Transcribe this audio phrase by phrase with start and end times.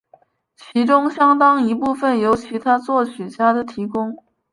[0.55, 4.17] 其中相当一部分由其他作曲家的提供。